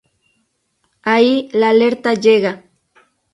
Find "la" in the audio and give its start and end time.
1.53-1.69